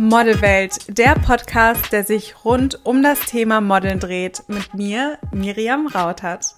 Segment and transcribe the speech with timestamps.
[0.00, 6.54] Modelwelt, der Podcast, der sich rund um das Thema Modeln dreht, mit mir, Miriam Rautert.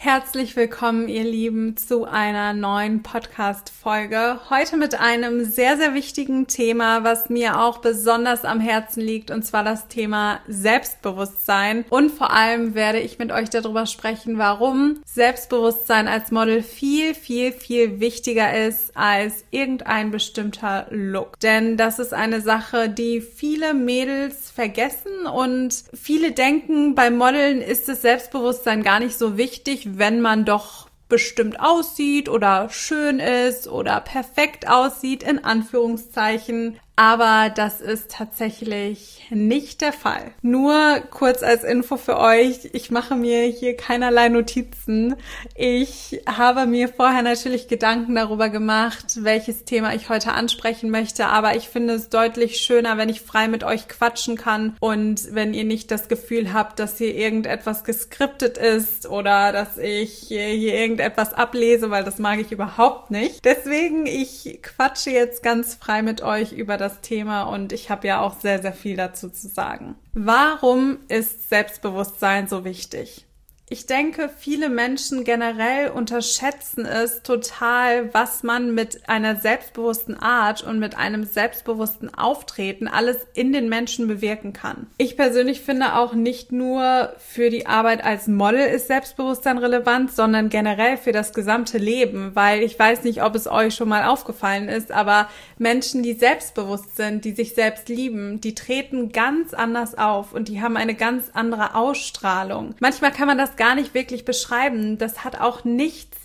[0.00, 4.38] Herzlich willkommen, ihr Lieben, zu einer neuen Podcast-Folge.
[4.48, 9.42] Heute mit einem sehr, sehr wichtigen Thema, was mir auch besonders am Herzen liegt, und
[9.44, 11.84] zwar das Thema Selbstbewusstsein.
[11.90, 17.50] Und vor allem werde ich mit euch darüber sprechen, warum Selbstbewusstsein als Model viel, viel,
[17.50, 21.40] viel wichtiger ist als irgendein bestimmter Look.
[21.40, 27.88] Denn das ist eine Sache, die viele Mädels vergessen und viele denken, beim Modeln ist
[27.88, 34.00] das Selbstbewusstsein gar nicht so wichtig, wenn man doch bestimmt aussieht oder schön ist oder
[34.00, 36.78] perfekt aussieht, in Anführungszeichen.
[36.98, 40.32] Aber das ist tatsächlich nicht der Fall.
[40.42, 45.14] Nur kurz als Info für euch, ich mache mir hier keinerlei Notizen.
[45.54, 51.54] Ich habe mir vorher natürlich Gedanken darüber gemacht, welches Thema ich heute ansprechen möchte, aber
[51.54, 55.64] ich finde es deutlich schöner, wenn ich frei mit euch quatschen kann und wenn ihr
[55.64, 61.90] nicht das Gefühl habt, dass hier irgendetwas geskriptet ist oder dass ich hier irgendetwas ablese,
[61.90, 63.44] weil das mag ich überhaupt nicht.
[63.44, 68.06] Deswegen, ich quatsche jetzt ganz frei mit euch über das das Thema und ich habe
[68.06, 69.96] ja auch sehr, sehr viel dazu zu sagen.
[70.14, 73.27] Warum ist Selbstbewusstsein so wichtig?
[73.70, 80.78] Ich denke, viele Menschen generell unterschätzen es total, was man mit einer selbstbewussten Art und
[80.78, 84.86] mit einem selbstbewussten Auftreten alles in den Menschen bewirken kann.
[84.96, 90.48] Ich persönlich finde auch nicht nur für die Arbeit als Model ist Selbstbewusstsein relevant, sondern
[90.48, 94.70] generell für das gesamte Leben, weil ich weiß nicht, ob es euch schon mal aufgefallen
[94.70, 100.32] ist, aber Menschen, die selbstbewusst sind, die sich selbst lieben, die treten ganz anders auf
[100.32, 102.74] und die haben eine ganz andere Ausstrahlung.
[102.80, 104.96] Manchmal kann man das gar nicht wirklich beschreiben.
[104.96, 106.16] Das hat auch nichts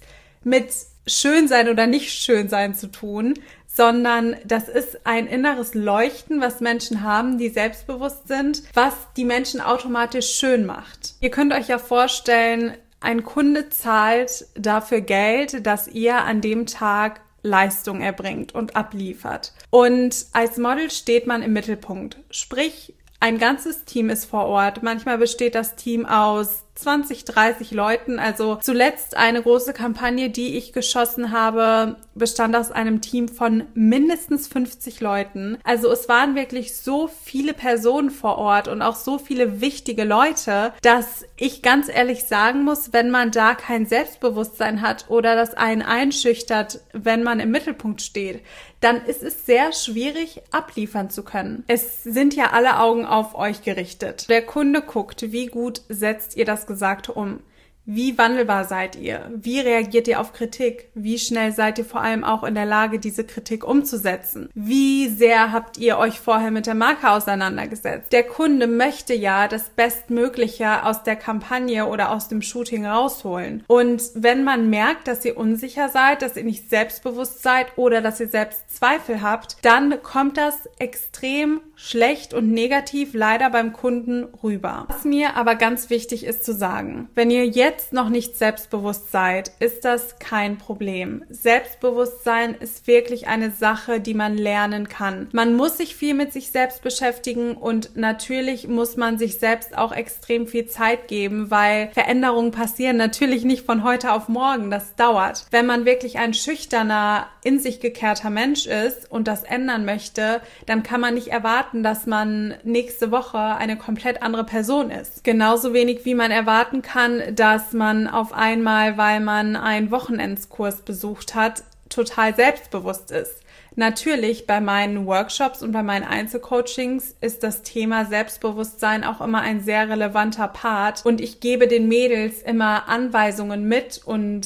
[0.44, 0.73] mit
[1.06, 3.34] schön sein oder nicht schön sein zu tun,
[3.67, 9.60] sondern das ist ein inneres Leuchten, was Menschen haben, die selbstbewusst sind, was die Menschen
[9.61, 11.16] automatisch schön macht.
[11.20, 17.21] Ihr könnt euch ja vorstellen, ein Kunde zahlt dafür Geld, dass ihr an dem Tag
[17.42, 19.52] Leistung erbringt und abliefert.
[19.70, 22.17] Und als Model steht man im Mittelpunkt.
[22.30, 24.83] Sprich, ein ganzes Team ist vor Ort.
[24.83, 28.20] Manchmal besteht das Team aus 20, 30 Leuten.
[28.20, 34.48] Also zuletzt eine große Kampagne, die ich geschossen habe, bestand aus einem Team von mindestens
[34.48, 35.58] 50 Leuten.
[35.64, 40.73] Also es waren wirklich so viele Personen vor Ort und auch so viele wichtige Leute,
[40.82, 45.82] dass ich ganz ehrlich sagen muss, wenn man da kein Selbstbewusstsein hat oder das einen
[45.82, 48.42] einschüchtert, wenn man im Mittelpunkt steht,
[48.83, 51.64] dann ist es sehr schwierig abliefern zu können.
[51.67, 54.30] Es sind ja alle Augen auf euch gerichtet.
[54.30, 57.42] Der Kunde guckt, wie gut setzt ihr das Gesagte um.
[57.86, 59.30] Wie wandelbar seid ihr?
[59.36, 60.88] Wie reagiert ihr auf Kritik?
[60.94, 64.49] Wie schnell seid ihr vor allem auch in der Lage, diese Kritik umzusetzen?
[64.54, 68.14] Wie sehr habt ihr euch vorher mit der Marke auseinandergesetzt?
[68.14, 73.66] Der Kunde möchte ja das Bestmögliche aus der Kampagne oder aus dem Shooting rausholen.
[73.67, 78.21] Und wenn man merkt, dass ihr unsicher seid, dass ihr nicht selbstbewusst seid oder dass
[78.21, 84.86] ihr selbst Zweifel habt, dann kommt das extrem schlecht und negativ leider beim Kunden rüber.
[84.88, 89.11] Was mir aber ganz wichtig ist zu sagen, wenn ihr jetzt jetzt noch nicht selbstbewusst
[89.11, 91.23] seid, ist das kein Problem.
[91.30, 95.28] Selbstbewusstsein ist wirklich eine Sache, die man lernen kann.
[95.32, 99.92] Man muss sich viel mit sich selbst beschäftigen und natürlich muss man sich selbst auch
[99.92, 104.70] extrem viel Zeit geben, weil Veränderungen passieren natürlich nicht von heute auf morgen.
[104.70, 105.48] Das dauert.
[105.50, 110.83] Wenn man wirklich ein schüchterner, in sich gekehrter Mensch ist und das ändern möchte, dann
[110.83, 115.23] kann man nicht erwarten, dass man nächste Woche eine komplett andere Person ist.
[115.23, 120.82] Genauso wenig wie man erwarten kann, dass dass man auf einmal, weil man einen Wochenendskurs
[120.82, 123.42] besucht hat, total selbstbewusst ist.
[123.76, 129.62] Natürlich bei meinen Workshops und bei meinen Einzelcoachings ist das Thema Selbstbewusstsein auch immer ein
[129.62, 134.45] sehr relevanter Part und ich gebe den Mädels immer Anweisungen mit und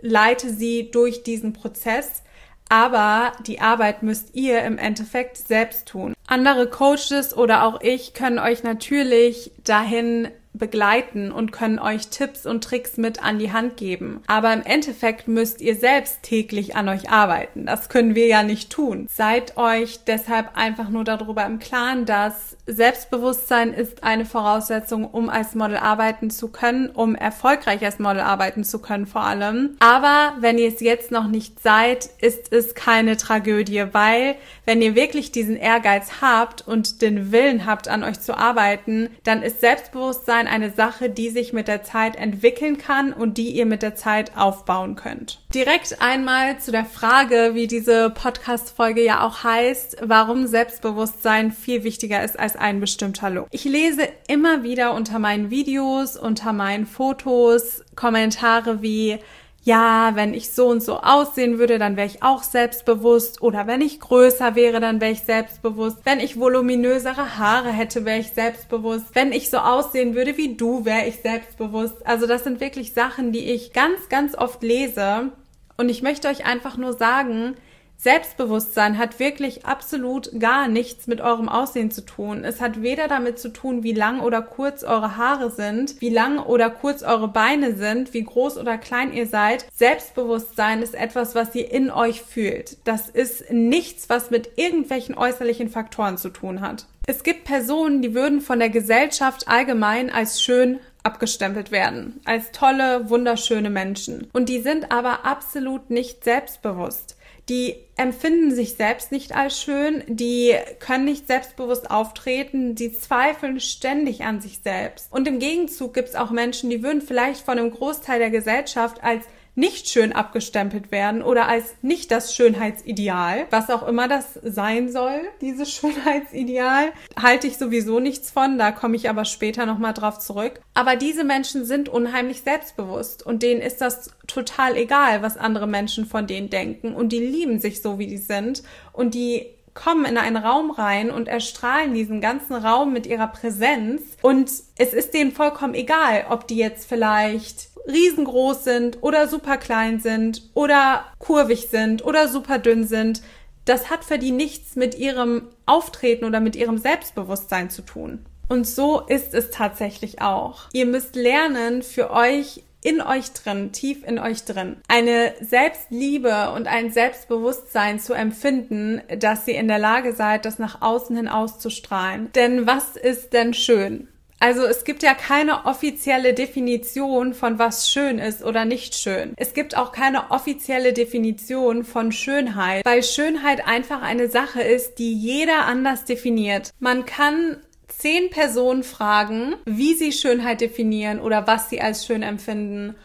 [0.00, 2.22] leite sie durch diesen Prozess.
[2.68, 6.14] Aber die Arbeit müsst ihr im Endeffekt selbst tun.
[6.26, 12.64] Andere Coaches oder auch ich können euch natürlich dahin begleiten und können euch Tipps und
[12.64, 14.22] Tricks mit an die Hand geben.
[14.26, 17.66] Aber im Endeffekt müsst ihr selbst täglich an euch arbeiten.
[17.66, 19.06] Das können wir ja nicht tun.
[19.10, 25.54] Seid euch deshalb einfach nur darüber im Klaren, dass Selbstbewusstsein ist eine Voraussetzung, um als
[25.54, 29.76] Model arbeiten zu können, um erfolgreich als Model arbeiten zu können vor allem.
[29.78, 34.34] Aber wenn ihr es jetzt noch nicht seid, ist es keine Tragödie, weil
[34.64, 39.42] wenn ihr wirklich diesen Ehrgeiz habt und den Willen habt, an euch zu arbeiten, dann
[39.42, 43.82] ist Selbstbewusstsein eine Sache, die sich mit der Zeit entwickeln kann und die ihr mit
[43.82, 45.38] der Zeit aufbauen könnt.
[45.54, 52.24] Direkt einmal zu der Frage, wie diese Podcast-Folge ja auch heißt, warum Selbstbewusstsein viel wichtiger
[52.24, 53.48] ist als ein bestimmter Look.
[53.50, 59.18] Ich lese immer wieder unter meinen Videos, unter meinen Fotos Kommentare wie,
[59.62, 63.42] ja, wenn ich so und so aussehen würde, dann wäre ich auch selbstbewusst.
[63.42, 65.98] Oder wenn ich größer wäre, dann wäre ich selbstbewusst.
[66.04, 69.06] Wenn ich voluminösere Haare hätte, wäre ich selbstbewusst.
[69.14, 72.06] Wenn ich so aussehen würde wie du, wäre ich selbstbewusst.
[72.06, 75.32] Also das sind wirklich Sachen, die ich ganz, ganz oft lese.
[75.76, 77.56] Und ich möchte euch einfach nur sagen,
[77.98, 82.44] Selbstbewusstsein hat wirklich absolut gar nichts mit eurem Aussehen zu tun.
[82.44, 86.38] Es hat weder damit zu tun, wie lang oder kurz eure Haare sind, wie lang
[86.38, 89.66] oder kurz eure Beine sind, wie groß oder klein ihr seid.
[89.74, 92.76] Selbstbewusstsein ist etwas, was ihr in euch fühlt.
[92.84, 96.86] Das ist nichts, was mit irgendwelchen äußerlichen Faktoren zu tun hat.
[97.06, 103.08] Es gibt Personen, die würden von der Gesellschaft allgemein als schön abgestempelt werden, als tolle,
[103.08, 104.28] wunderschöne Menschen.
[104.32, 107.15] Und die sind aber absolut nicht selbstbewusst
[107.48, 114.24] die empfinden sich selbst nicht als schön, die können nicht selbstbewusst auftreten, die zweifeln ständig
[114.24, 115.12] an sich selbst.
[115.12, 119.02] Und im Gegenzug gibt es auch Menschen, die würden vielleicht von einem Großteil der Gesellschaft
[119.04, 119.24] als
[119.56, 125.22] nicht schön abgestempelt werden oder als nicht das Schönheitsideal, was auch immer das sein soll,
[125.40, 130.60] dieses Schönheitsideal, halte ich sowieso nichts von, da komme ich aber später nochmal drauf zurück.
[130.74, 136.04] Aber diese Menschen sind unheimlich selbstbewusst und denen ist das total egal, was andere Menschen
[136.04, 138.62] von denen denken und die lieben sich so, wie die sind
[138.92, 144.02] und die kommen in einen Raum rein und erstrahlen diesen ganzen Raum mit ihrer Präsenz
[144.22, 150.00] und es ist denen vollkommen egal, ob die jetzt vielleicht riesengroß sind oder super klein
[150.00, 153.22] sind oder kurvig sind oder super dünn sind.
[153.64, 158.24] Das hat für die nichts mit ihrem Auftreten oder mit ihrem Selbstbewusstsein zu tun.
[158.48, 160.62] Und so ist es tatsächlich auch.
[160.72, 166.68] Ihr müsst lernen, für euch in euch drin, tief in euch drin, eine Selbstliebe und
[166.68, 172.30] ein Selbstbewusstsein zu empfinden, dass ihr in der Lage seid, das nach außen hin auszustrahlen.
[172.36, 174.06] Denn was ist denn schön?
[174.38, 179.32] Also es gibt ja keine offizielle Definition von was schön ist oder nicht schön.
[179.36, 185.14] Es gibt auch keine offizielle Definition von Schönheit, weil Schönheit einfach eine Sache ist, die
[185.14, 186.70] jeder anders definiert.
[186.80, 187.56] Man kann
[187.98, 192.96] zehn Personen fragen, wie sie Schönheit definieren oder was sie als schön empfinden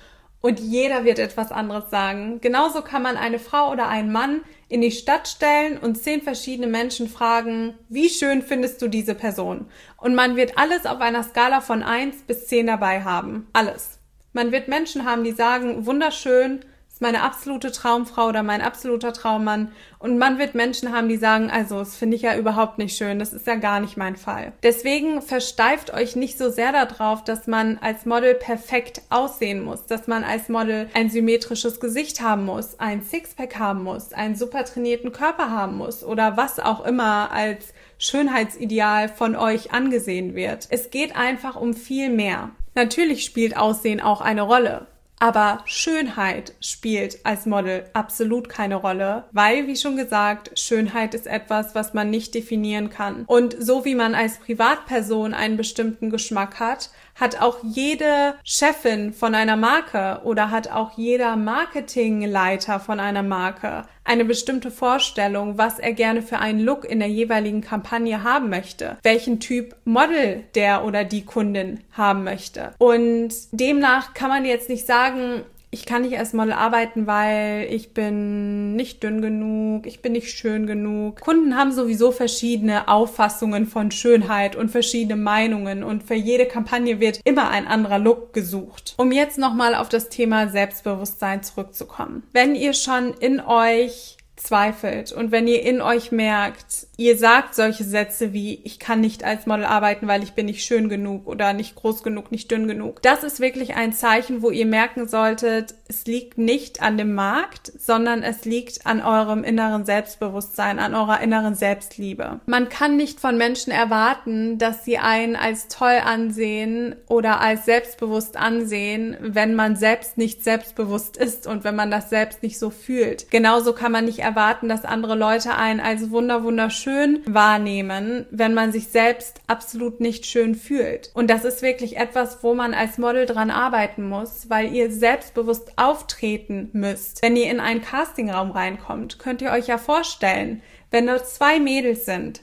[0.42, 2.42] und jeder wird etwas anderes sagen.
[2.42, 6.68] Genauso kann man eine Frau oder einen Mann in die Stadt stellen und zehn verschiedene
[6.68, 9.68] Menschen fragen, wie schön findest du diese Person?
[9.98, 13.48] Und man wird alles auf einer Skala von eins bis zehn dabei haben.
[13.54, 14.00] Alles.
[14.34, 16.62] Man wird Menschen haben, die sagen, wunderschön,
[17.02, 19.72] meine absolute Traumfrau oder mein absoluter Traummann.
[20.00, 23.20] Und man wird Menschen haben, die sagen, also, das finde ich ja überhaupt nicht schön,
[23.20, 24.54] das ist ja gar nicht mein Fall.
[24.64, 30.08] Deswegen versteift euch nicht so sehr darauf, dass man als Model perfekt aussehen muss, dass
[30.08, 35.12] man als Model ein symmetrisches Gesicht haben muss, ein Sixpack haben muss, einen super trainierten
[35.12, 40.68] Körper haben muss oder was auch immer als Schönheitsideal von euch angesehen wird.
[40.72, 42.50] Es geht einfach um viel mehr.
[42.74, 44.88] Natürlich spielt Aussehen auch eine Rolle.
[45.22, 51.76] Aber Schönheit spielt als Model absolut keine Rolle, weil, wie schon gesagt, Schönheit ist etwas,
[51.76, 53.26] was man nicht definieren kann.
[53.28, 56.90] Und so wie man als Privatperson einen bestimmten Geschmack hat,
[57.22, 63.84] hat auch jede Chefin von einer Marke oder hat auch jeder Marketingleiter von einer Marke
[64.04, 68.98] eine bestimmte Vorstellung, was er gerne für einen Look in der jeweiligen Kampagne haben möchte,
[69.04, 72.72] welchen Typ Model der oder die Kundin haben möchte.
[72.80, 77.94] Und demnach kann man jetzt nicht sagen, ich kann nicht als Model arbeiten, weil ich
[77.94, 81.22] bin nicht dünn genug, ich bin nicht schön genug.
[81.22, 87.22] Kunden haben sowieso verschiedene Auffassungen von Schönheit und verschiedene Meinungen und für jede Kampagne wird
[87.24, 88.96] immer ein anderer Look gesucht.
[88.98, 92.24] Um jetzt nochmal auf das Thema Selbstbewusstsein zurückzukommen.
[92.34, 97.84] Wenn ihr schon in euch zweifelt und wenn ihr in euch merkt, ihr sagt solche
[97.84, 101.54] Sätze wie ich kann nicht als Model arbeiten, weil ich bin nicht schön genug oder
[101.54, 103.02] nicht groß genug, nicht dünn genug.
[103.02, 107.72] Das ist wirklich ein Zeichen, wo ihr merken solltet, es liegt nicht an dem Markt,
[107.76, 112.40] sondern es liegt an eurem inneren Selbstbewusstsein, an eurer inneren Selbstliebe.
[112.46, 118.38] Man kann nicht von Menschen erwarten, dass sie einen als toll ansehen oder als selbstbewusst
[118.38, 123.32] ansehen, wenn man selbst nicht selbstbewusst ist und wenn man das selbst nicht so fühlt.
[123.32, 128.54] Genauso kann man nicht erwarten, dass andere Leute einen als wunder wunderschön schön wahrnehmen, wenn
[128.54, 131.10] man sich selbst absolut nicht schön fühlt.
[131.14, 135.78] Und das ist wirklich etwas, wo man als Model dran arbeiten muss, weil ihr selbstbewusst
[135.78, 137.22] auftreten müsst.
[137.22, 142.06] Wenn ihr in einen Castingraum reinkommt, könnt ihr euch ja vorstellen, wenn nur zwei Mädels
[142.06, 142.42] sind,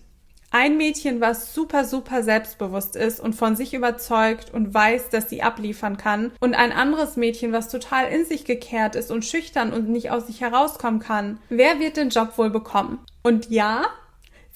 [0.50, 5.42] ein Mädchen, was super, super selbstbewusst ist und von sich überzeugt und weiß, dass sie
[5.42, 6.32] abliefern kann.
[6.40, 10.26] Und ein anderes Mädchen, was total in sich gekehrt ist und schüchtern und nicht aus
[10.26, 11.38] sich herauskommen kann.
[11.50, 12.98] Wer wird den Job wohl bekommen?
[13.22, 13.84] Und ja,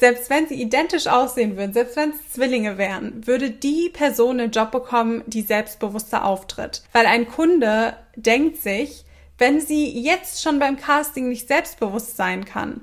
[0.03, 4.51] selbst wenn sie identisch aussehen würden, selbst wenn es Zwillinge wären, würde die Person den
[4.51, 6.83] Job bekommen, die selbstbewusster auftritt.
[6.91, 9.05] Weil ein Kunde denkt sich,
[9.39, 12.81] wenn sie jetzt schon beim Casting nicht selbstbewusst sein kann,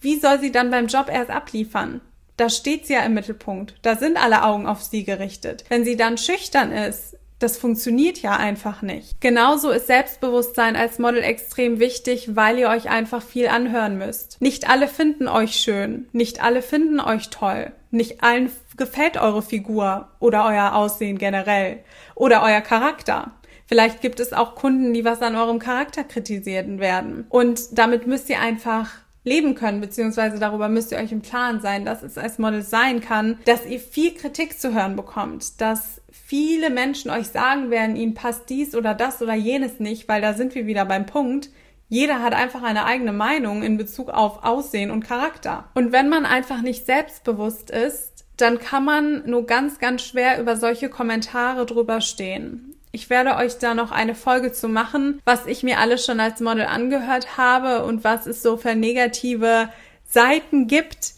[0.00, 2.00] wie soll sie dann beim Job erst abliefern?
[2.38, 3.74] da steht sie ja im Mittelpunkt.
[3.82, 5.64] Da sind alle Augen auf sie gerichtet.
[5.68, 9.20] Wenn sie dann schüchtern ist, das funktioniert ja einfach nicht.
[9.20, 14.40] Genauso ist Selbstbewusstsein als Model extrem wichtig, weil ihr euch einfach viel anhören müsst.
[14.40, 20.08] Nicht alle finden euch schön, nicht alle finden euch toll, nicht allen gefällt eure Figur
[20.18, 21.80] oder euer Aussehen generell
[22.14, 23.32] oder euer Charakter.
[23.66, 27.26] Vielleicht gibt es auch Kunden, die was an eurem Charakter kritisieren werden.
[27.28, 28.90] Und damit müsst ihr einfach
[29.24, 33.00] leben können, beziehungsweise darüber müsst ihr euch im Klaren sein, dass es als Model sein
[33.00, 38.14] kann, dass ihr viel Kritik zu hören bekommt, dass viele Menschen euch sagen werden, ihnen
[38.14, 41.50] passt dies oder das oder jenes nicht, weil da sind wir wieder beim Punkt.
[41.88, 45.68] Jeder hat einfach eine eigene Meinung in Bezug auf Aussehen und Charakter.
[45.74, 50.56] Und wenn man einfach nicht selbstbewusst ist, dann kann man nur ganz, ganz schwer über
[50.56, 52.74] solche Kommentare drüber stehen.
[52.92, 56.40] Ich werde euch da noch eine Folge zu machen, was ich mir alles schon als
[56.40, 59.70] Model angehört habe und was es so für negative
[60.06, 61.14] Seiten gibt.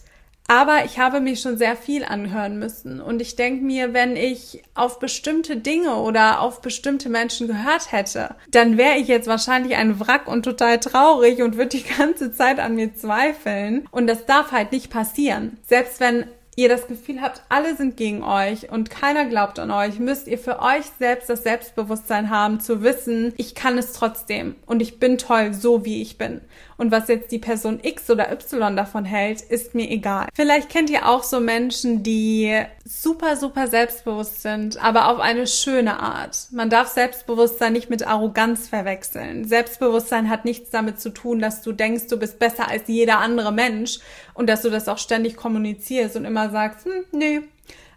[0.47, 3.01] Aber ich habe mich schon sehr viel anhören müssen.
[3.01, 8.35] Und ich denke mir, wenn ich auf bestimmte Dinge oder auf bestimmte Menschen gehört hätte,
[8.51, 12.59] dann wäre ich jetzt wahrscheinlich ein Wrack und total traurig und würde die ganze Zeit
[12.59, 13.87] an mir zweifeln.
[13.91, 15.57] Und das darf halt nicht passieren.
[15.65, 16.25] Selbst wenn
[16.55, 20.37] ihr das Gefühl habt, alle sind gegen euch und keiner glaubt an euch, müsst ihr
[20.37, 25.17] für euch selbst das Selbstbewusstsein haben, zu wissen, ich kann es trotzdem und ich bin
[25.17, 26.41] toll, so wie ich bin.
[26.77, 30.27] Und was jetzt die Person X oder Y davon hält, ist mir egal.
[30.33, 35.99] Vielleicht kennt ihr auch so Menschen, die super, super selbstbewusst sind, aber auf eine schöne
[35.99, 36.47] Art.
[36.51, 39.45] Man darf Selbstbewusstsein nicht mit Arroganz verwechseln.
[39.45, 43.53] Selbstbewusstsein hat nichts damit zu tun, dass du denkst, du bist besser als jeder andere
[43.53, 43.99] Mensch
[44.35, 47.41] und dass du das auch ständig kommunizierst und immer sagst, hm, nee,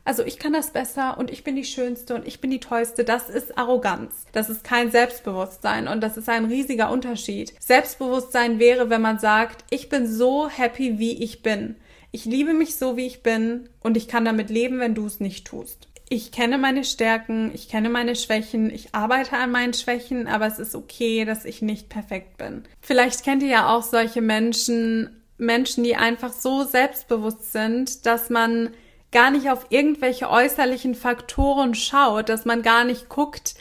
[0.09, 3.04] also ich kann das besser und ich bin die Schönste und ich bin die Tollste.
[3.04, 4.25] Das ist Arroganz.
[4.33, 7.52] Das ist kein Selbstbewusstsein und das ist ein riesiger Unterschied.
[7.61, 11.76] Selbstbewusstsein wäre, wenn man sagt, ich bin so happy, wie ich bin.
[12.11, 15.21] Ich liebe mich so, wie ich bin und ich kann damit leben, wenn du es
[15.21, 15.88] nicht tust.
[16.09, 20.59] Ich kenne meine Stärken, ich kenne meine Schwächen, ich arbeite an meinen Schwächen, aber es
[20.59, 22.62] ist okay, dass ich nicht perfekt bin.
[22.80, 28.71] Vielleicht kennt ihr ja auch solche Menschen, Menschen, die einfach so selbstbewusst sind, dass man
[29.11, 33.54] gar nicht auf irgendwelche äußerlichen Faktoren schaut, dass man gar nicht guckt,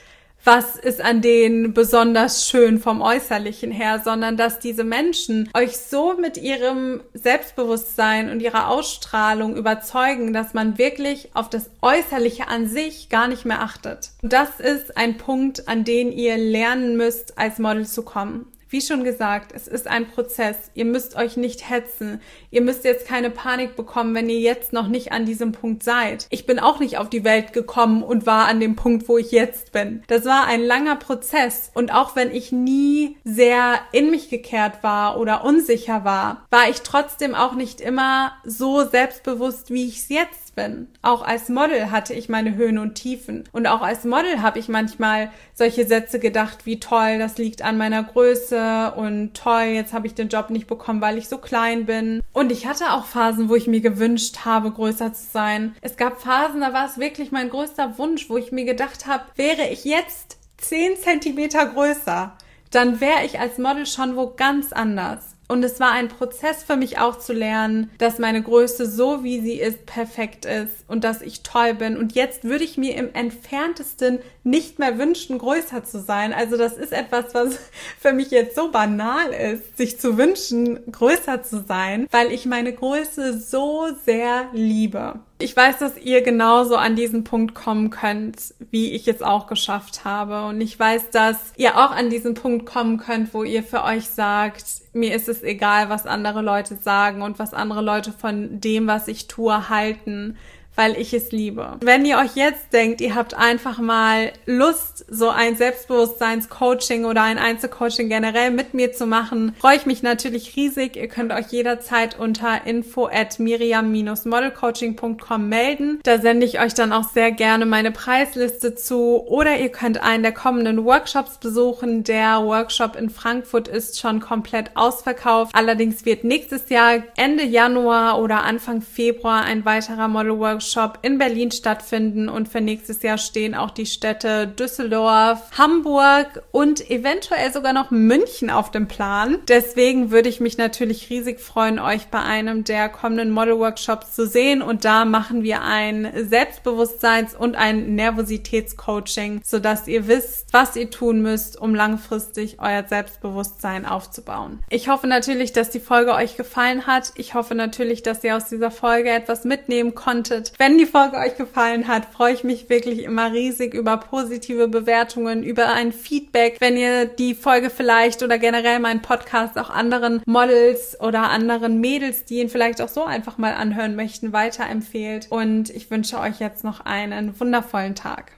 [0.44, 6.14] was ist an denen besonders schön vom Äußerlichen her, sondern dass diese Menschen euch so
[6.14, 13.10] mit ihrem Selbstbewusstsein und ihrer Ausstrahlung überzeugen, dass man wirklich auf das Äußerliche an sich
[13.10, 14.12] gar nicht mehr achtet.
[14.22, 18.46] Und das ist ein Punkt, an den ihr lernen müsst, als Model zu kommen.
[18.70, 20.72] Wie schon gesagt, es ist ein Prozess.
[20.74, 22.22] Ihr müsst euch nicht hetzen.
[22.52, 26.28] Ihr müsst jetzt keine Panik bekommen, wenn ihr jetzt noch nicht an diesem Punkt seid.
[26.30, 29.32] Ich bin auch nicht auf die Welt gekommen und war an dem Punkt, wo ich
[29.32, 30.04] jetzt bin.
[30.08, 31.72] Das war ein langer Prozess.
[31.74, 36.82] Und auch wenn ich nie sehr in mich gekehrt war oder unsicher war, war ich
[36.82, 40.90] trotzdem auch nicht immer so selbstbewusst, wie ich es jetzt bin.
[41.02, 43.46] Auch als Model hatte ich meine Höhen und Tiefen.
[43.54, 47.78] Und auch als Model habe ich manchmal solche Sätze gedacht, wie toll, das liegt an
[47.78, 51.86] meiner Größe und toll, jetzt habe ich den Job nicht bekommen, weil ich so klein
[51.86, 52.22] bin.
[52.34, 55.76] Und ich hatte auch Phasen, wo ich mir gewünscht habe, größer zu sein.
[55.80, 59.24] Es gab Phasen, da war es wirklich mein größter Wunsch, wo ich mir gedacht habe,
[59.36, 62.36] wäre ich jetzt 10 Zentimeter größer,
[62.72, 65.37] dann wäre ich als Model schon wo ganz anders.
[65.48, 69.40] Und es war ein Prozess für mich auch zu lernen, dass meine Größe so wie
[69.40, 71.98] sie ist perfekt ist und dass ich toll bin.
[71.98, 76.34] Und jetzt würde ich mir im entferntesten nicht mehr wünschen, größer zu sein.
[76.34, 77.58] Also das ist etwas, was
[78.00, 82.74] für mich jetzt so banal ist, sich zu wünschen, größer zu sein, weil ich meine
[82.74, 85.20] Größe so sehr liebe.
[85.40, 90.04] Ich weiß, dass ihr genauso an diesen Punkt kommen könnt, wie ich es auch geschafft
[90.04, 90.46] habe.
[90.48, 94.06] Und ich weiß, dass ihr auch an diesen Punkt kommen könnt, wo ihr für euch
[94.06, 98.88] sagt, mir ist es egal, was andere Leute sagen und was andere Leute von dem,
[98.88, 100.38] was ich tue, halten
[100.78, 101.78] weil ich es liebe.
[101.82, 107.40] Wenn ihr euch jetzt denkt, ihr habt einfach mal Lust, so ein Selbstbewusstseins-Coaching oder ein
[107.40, 110.96] Einzelcoaching generell mit mir zu machen, freue ich mich natürlich riesig.
[110.96, 116.00] Ihr könnt euch jederzeit unter info at miriam-modelcoaching.com melden.
[116.04, 120.22] Da sende ich euch dann auch sehr gerne meine Preisliste zu oder ihr könnt einen
[120.22, 122.04] der kommenden Workshops besuchen.
[122.04, 125.56] Der Workshop in Frankfurt ist schon komplett ausverkauft.
[125.56, 131.52] Allerdings wird nächstes Jahr Ende Januar oder Anfang Februar ein weiterer Model Workshop in Berlin
[131.52, 137.90] stattfinden und für nächstes Jahr stehen auch die Städte Düsseldorf, Hamburg und eventuell sogar noch
[137.90, 139.38] München auf dem Plan.
[139.48, 144.28] Deswegen würde ich mich natürlich riesig freuen, euch bei einem der kommenden Model Workshops zu
[144.28, 150.90] sehen und da machen wir ein Selbstbewusstseins- und ein Nervositätscoaching, sodass ihr wisst, was ihr
[150.90, 154.60] tun müsst, um langfristig euer Selbstbewusstsein aufzubauen.
[154.70, 157.14] Ich hoffe natürlich, dass die Folge euch gefallen hat.
[157.16, 160.57] Ich hoffe natürlich, dass ihr aus dieser Folge etwas mitnehmen konntet.
[160.60, 165.44] Wenn die Folge euch gefallen hat, freue ich mich wirklich immer riesig über positive Bewertungen,
[165.44, 166.58] über ein Feedback.
[166.60, 172.26] Wenn ihr die Folge vielleicht oder generell meinen Podcast auch anderen Models oder anderen Mädels,
[172.26, 175.28] die ihn vielleicht auch so einfach mal anhören möchten, weiterempfehlt.
[175.30, 178.37] Und ich wünsche euch jetzt noch einen wundervollen Tag.